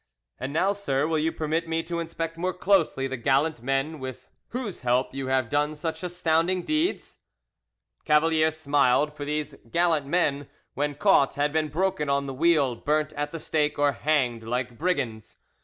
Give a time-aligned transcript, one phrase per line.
[0.39, 4.31] And now, sir, will you permit me to inspect more closely the gallant men with
[4.47, 7.19] whose help you have done such astounding deeds?"
[8.03, 13.13] Cavalier smiled; for these "gallant men" when caught had been broken on the wheel, burnt
[13.13, 15.37] at the stake, or hanged like brigands.